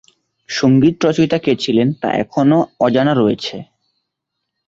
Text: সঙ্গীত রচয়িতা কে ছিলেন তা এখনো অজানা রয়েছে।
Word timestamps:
সঙ্গীত 0.49 0.95
রচয়িতা 1.05 1.37
কে 1.37 1.53
ছিলেন 1.55 1.87
তা 2.01 2.09
এখনো 2.23 2.57
অজানা 2.79 3.13
রয়েছে। 3.15 3.55